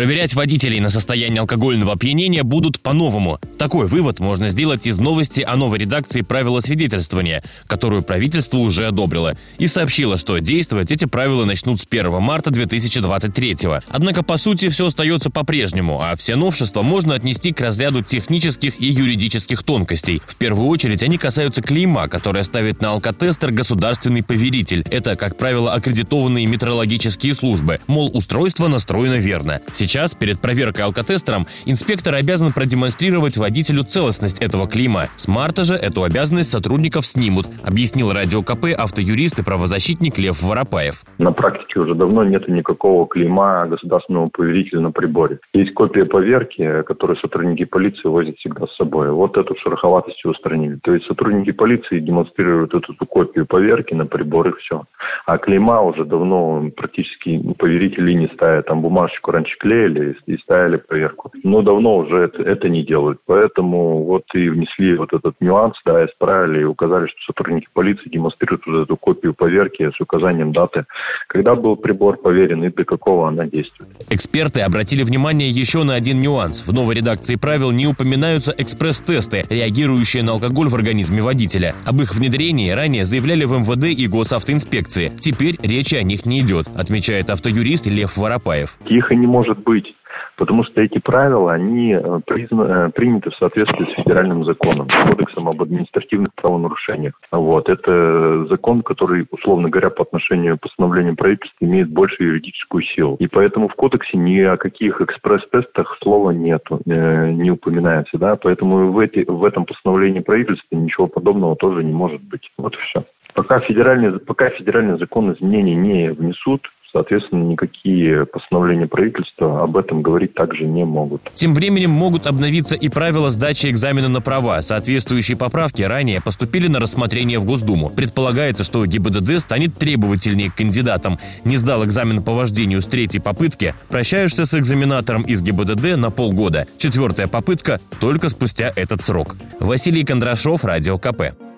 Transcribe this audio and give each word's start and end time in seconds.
Проверять 0.00 0.32
водителей 0.32 0.80
на 0.80 0.88
состояние 0.88 1.40
алкогольного 1.42 1.92
опьянения 1.92 2.42
будут 2.42 2.80
по-новому. 2.80 3.38
Такой 3.58 3.86
вывод 3.86 4.18
можно 4.18 4.48
сделать 4.48 4.86
из 4.86 4.98
новости 4.98 5.42
о 5.42 5.56
новой 5.56 5.80
редакции 5.80 6.22
правила 6.22 6.60
свидетельствования, 6.60 7.44
которую 7.66 8.02
правительство 8.02 8.56
уже 8.56 8.86
одобрило, 8.86 9.36
и 9.58 9.66
сообщило, 9.66 10.16
что 10.16 10.38
действовать 10.38 10.90
эти 10.90 11.04
правила 11.04 11.44
начнут 11.44 11.82
с 11.82 11.86
1 11.86 12.12
марта 12.22 12.50
2023 12.50 13.56
Однако, 13.90 14.22
по 14.22 14.38
сути, 14.38 14.70
все 14.70 14.86
остается 14.86 15.28
по-прежнему, 15.28 16.00
а 16.00 16.16
все 16.16 16.34
новшества 16.34 16.80
можно 16.80 17.14
отнести 17.14 17.52
к 17.52 17.60
разряду 17.60 18.02
технических 18.02 18.80
и 18.80 18.86
юридических 18.86 19.62
тонкостей. 19.64 20.22
В 20.26 20.36
первую 20.36 20.68
очередь 20.68 21.02
они 21.02 21.18
касаются 21.18 21.60
клейма, 21.60 22.08
которое 22.08 22.44
ставит 22.44 22.80
на 22.80 22.92
алкотестер 22.92 23.52
государственный 23.52 24.22
поверитель. 24.22 24.82
Это, 24.90 25.14
как 25.14 25.36
правило, 25.36 25.74
аккредитованные 25.74 26.46
метрологические 26.46 27.34
службы. 27.34 27.80
Мол, 27.86 28.10
устройство 28.14 28.66
настроено 28.66 29.18
верно. 29.18 29.60
Сейчас, 29.74 29.89
перед 29.90 30.40
проверкой 30.40 30.84
алкотестером, 30.84 31.46
инспектор 31.66 32.14
обязан 32.14 32.52
продемонстрировать 32.52 33.36
водителю 33.36 33.82
целостность 33.82 34.40
этого 34.40 34.68
клейма. 34.68 35.06
С 35.16 35.26
марта 35.26 35.64
же 35.64 35.74
эту 35.74 36.04
обязанность 36.04 36.50
сотрудников 36.50 37.04
снимут, 37.04 37.46
объяснил 37.64 38.12
радио 38.12 38.42
КП 38.42 38.66
автоюрист 38.78 39.40
и 39.40 39.44
правозащитник 39.44 40.16
Лев 40.16 40.42
Воропаев. 40.42 41.02
На 41.18 41.32
практике 41.32 41.80
уже 41.80 41.96
давно 41.96 42.22
нет 42.22 42.46
никакого 42.46 43.08
клейма 43.08 43.66
государственного 43.66 44.28
поверителя 44.28 44.80
на 44.80 44.92
приборе. 44.92 45.40
Есть 45.52 45.74
копия 45.74 46.04
поверки, 46.04 46.82
которую 46.86 47.16
сотрудники 47.18 47.64
полиции 47.64 48.06
возят 48.06 48.36
всегда 48.38 48.68
с 48.68 48.76
собой. 48.76 49.10
Вот 49.10 49.36
эту 49.36 49.56
шероховатость 49.56 50.24
устранили. 50.24 50.78
То 50.84 50.94
есть 50.94 51.06
сотрудники 51.06 51.50
полиции 51.50 51.98
демонстрируют 51.98 52.74
эту, 52.74 52.94
копию 53.06 53.44
поверки 53.44 53.92
на 53.94 54.06
прибор 54.06 54.50
и 54.50 54.52
все. 54.60 54.84
А 55.26 55.36
клейма 55.38 55.80
уже 55.80 56.04
давно 56.04 56.70
практически 56.76 57.42
поверители 57.58 58.12
не 58.12 58.28
ставят. 58.28 58.66
Там 58.66 58.82
бумажечку 58.82 59.32
раньше 59.32 59.56
клеили, 59.58 59.69
клеили 59.70 60.16
и 60.26 60.36
ставили 60.38 60.76
проверку. 60.76 61.30
Но 61.42 61.62
давно 61.62 61.98
уже 61.98 62.16
это, 62.16 62.42
это 62.42 62.68
не 62.68 62.84
делают. 62.84 63.20
Поэтому 63.26 64.04
вот 64.04 64.24
и 64.34 64.48
внесли 64.48 64.96
вот 64.96 65.12
этот 65.12 65.34
нюанс, 65.40 65.74
да, 65.84 66.04
исправили 66.04 66.62
и 66.62 66.64
указали, 66.64 67.06
что 67.06 67.16
сотрудники 67.26 67.68
полиции 67.72 68.08
демонстрируют 68.08 68.66
вот 68.66 68.82
эту 68.82 68.96
копию 68.96 69.34
поверки 69.34 69.90
с 69.96 70.00
указанием 70.00 70.52
даты, 70.52 70.86
когда 71.28 71.54
был 71.54 71.76
прибор 71.76 72.16
поверен 72.16 72.64
и 72.64 72.70
до 72.70 72.84
какого 72.84 73.28
она 73.28 73.46
действует. 73.46 73.90
Эксперты 74.10 74.60
обратили 74.60 75.02
внимание 75.02 75.48
еще 75.48 75.84
на 75.84 75.94
один 75.94 76.20
нюанс. 76.20 76.66
В 76.66 76.72
новой 76.72 76.96
редакции 76.96 77.36
правил 77.36 77.70
не 77.70 77.86
упоминаются 77.86 78.52
экспресс-тесты, 78.56 79.44
реагирующие 79.48 80.22
на 80.22 80.32
алкоголь 80.32 80.68
в 80.68 80.74
организме 80.74 81.22
водителя. 81.22 81.74
Об 81.86 82.00
их 82.00 82.14
внедрении 82.14 82.70
ранее 82.70 83.04
заявляли 83.04 83.44
в 83.44 83.52
МВД 83.52 83.84
и 83.84 84.08
госавтоинспекции. 84.08 85.12
Теперь 85.20 85.56
речи 85.62 85.94
о 85.94 86.02
них 86.02 86.26
не 86.26 86.40
идет, 86.40 86.66
отмечает 86.74 87.30
автоюрист 87.30 87.86
Лев 87.86 88.16
Воропаев. 88.16 88.76
Тихо 88.86 89.14
не 89.14 89.26
может 89.26 89.59
быть. 89.62 89.94
Потому 90.36 90.64
что 90.64 90.80
эти 90.80 90.98
правила, 90.98 91.52
они 91.52 91.92
э, 91.92 92.20
призна, 92.26 92.86
э, 92.86 92.90
приняты 92.90 93.30
в 93.30 93.36
соответствии 93.36 93.84
с 93.84 93.96
федеральным 93.96 94.44
законом, 94.44 94.88
кодексом 95.10 95.48
об 95.48 95.62
административных 95.62 96.34
правонарушениях. 96.34 97.14
Вот. 97.30 97.68
Это 97.68 98.46
закон, 98.46 98.82
который, 98.82 99.26
условно 99.30 99.68
говоря, 99.68 99.90
по 99.90 100.02
отношению 100.02 100.56
к 100.56 100.62
постановлению 100.62 101.16
правительства 101.16 101.64
имеет 101.64 101.90
большую 101.90 102.30
юридическую 102.30 102.82
силу. 102.82 103.16
И 103.18 103.28
поэтому 103.28 103.68
в 103.68 103.74
кодексе 103.74 104.16
ни 104.16 104.40
о 104.40 104.56
каких 104.56 105.00
экспресс-тестах 105.00 105.98
слова 106.02 106.30
нет, 106.30 106.62
э, 106.86 107.30
не 107.30 107.50
упоминается. 107.50 108.18
Да? 108.18 108.36
Поэтому 108.36 108.92
в, 108.92 108.98
эти, 108.98 109.24
в 109.28 109.44
этом 109.44 109.64
постановлении 109.64 110.20
правительства 110.20 110.74
ничего 110.76 111.06
подобного 111.06 111.56
тоже 111.56 111.84
не 111.84 111.92
может 111.92 112.22
быть. 112.22 112.50
Вот 112.56 112.74
и 112.74 112.78
все. 112.78 113.04
Пока 113.34 113.60
федеральный, 113.60 114.18
пока 114.18 114.50
федеральный 114.50 114.98
закон 114.98 115.32
изменений 115.32 115.74
не 115.74 116.10
внесут, 116.10 116.66
Соответственно, 116.92 117.44
никакие 117.44 118.26
постановления 118.26 118.86
правительства 118.86 119.62
об 119.62 119.76
этом 119.76 120.02
говорить 120.02 120.34
также 120.34 120.64
не 120.64 120.84
могут. 120.84 121.22
Тем 121.34 121.54
временем 121.54 121.90
могут 121.90 122.26
обновиться 122.26 122.74
и 122.74 122.88
правила 122.88 123.30
сдачи 123.30 123.68
экзамена 123.68 124.08
на 124.08 124.20
права. 124.20 124.60
Соответствующие 124.60 125.36
поправки 125.36 125.82
ранее 125.82 126.20
поступили 126.20 126.66
на 126.66 126.80
рассмотрение 126.80 127.38
в 127.38 127.44
Госдуму. 127.44 127.90
Предполагается, 127.90 128.64
что 128.64 128.84
ГИБДД 128.84 129.40
станет 129.40 129.74
требовательнее 129.74 130.50
к 130.50 130.56
кандидатам. 130.56 131.18
Не 131.44 131.56
сдал 131.56 131.84
экзамен 131.84 132.22
по 132.22 132.32
вождению 132.32 132.80
с 132.80 132.86
третьей 132.86 133.20
попытки, 133.20 133.74
прощаешься 133.88 134.44
с 134.44 134.54
экзаменатором 134.54 135.22
из 135.22 135.42
ГИБДД 135.42 135.96
на 135.96 136.10
полгода. 136.10 136.64
Четвертая 136.76 137.28
попытка 137.28 137.80
только 138.00 138.28
спустя 138.28 138.72
этот 138.74 139.00
срок. 139.00 139.36
Василий 139.60 140.04
Кондрашов, 140.04 140.64
Радио 140.64 140.98
КП. 140.98 141.49